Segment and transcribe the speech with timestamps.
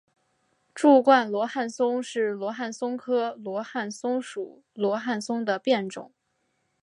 [0.73, 6.11] 柱冠罗汉松是罗汉松科罗汉松属罗汉松的变种。